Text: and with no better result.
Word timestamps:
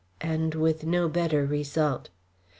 and 0.21 0.55
with 0.55 0.83
no 0.83 1.07
better 1.07 1.45
result. 1.45 2.09